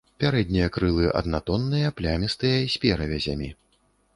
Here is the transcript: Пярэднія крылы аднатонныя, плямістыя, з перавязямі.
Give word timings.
Пярэднія 0.21 0.69
крылы 0.77 1.05
аднатонныя, 1.19 1.91
плямістыя, 1.99 2.57
з 2.77 2.83
перавязямі. 2.87 3.49